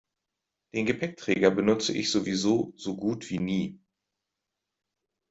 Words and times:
Den 0.73 0.87
Gepäckträger 0.87 1.51
benutze 1.51 1.93
ich 1.95 2.09
sowieso 2.09 2.73
so 2.75 2.97
gut 2.97 3.29
wie 3.29 3.37
nie. 3.37 3.79